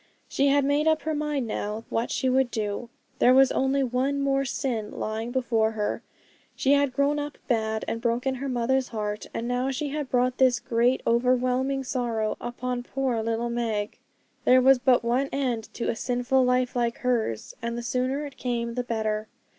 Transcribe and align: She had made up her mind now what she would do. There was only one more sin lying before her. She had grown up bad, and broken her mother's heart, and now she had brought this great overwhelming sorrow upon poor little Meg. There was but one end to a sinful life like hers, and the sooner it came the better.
She 0.27 0.47
had 0.47 0.65
made 0.65 0.87
up 0.87 1.03
her 1.03 1.13
mind 1.13 1.45
now 1.45 1.85
what 1.89 2.09
she 2.09 2.27
would 2.27 2.49
do. 2.49 2.89
There 3.19 3.35
was 3.35 3.51
only 3.51 3.83
one 3.83 4.19
more 4.19 4.45
sin 4.45 4.89
lying 4.89 5.29
before 5.29 5.73
her. 5.73 6.01
She 6.55 6.73
had 6.73 6.91
grown 6.91 7.19
up 7.19 7.37
bad, 7.47 7.85
and 7.87 8.01
broken 8.01 8.33
her 8.41 8.49
mother's 8.49 8.87
heart, 8.87 9.27
and 9.31 9.47
now 9.47 9.69
she 9.69 9.89
had 9.89 10.09
brought 10.09 10.39
this 10.39 10.59
great 10.59 11.03
overwhelming 11.05 11.83
sorrow 11.83 12.35
upon 12.41 12.81
poor 12.81 13.21
little 13.21 13.51
Meg. 13.51 13.99
There 14.43 14.59
was 14.59 14.79
but 14.79 15.03
one 15.03 15.29
end 15.31 15.69
to 15.75 15.89
a 15.91 15.95
sinful 15.95 16.43
life 16.43 16.75
like 16.75 16.97
hers, 16.97 17.53
and 17.61 17.77
the 17.77 17.83
sooner 17.83 18.25
it 18.25 18.37
came 18.37 18.73
the 18.73 18.83
better. 18.83 19.27